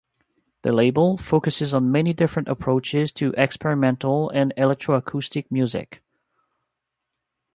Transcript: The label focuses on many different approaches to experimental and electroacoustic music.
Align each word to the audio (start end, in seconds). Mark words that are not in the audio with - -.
The 0.63 0.71
label 0.73 1.15
focuses 1.19 1.75
on 1.75 1.91
many 1.91 2.11
different 2.11 2.47
approaches 2.47 3.11
to 3.11 3.35
experimental 3.37 4.31
and 4.31 4.51
electroacoustic 4.57 5.45
music. 5.51 6.01